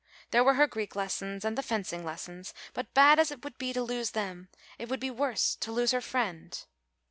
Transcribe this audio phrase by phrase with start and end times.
[0.31, 3.71] There were her Greek lessons and the fencing lessons, but bad as it would be
[3.71, 6.59] to lose them it would be worse to lose her friend.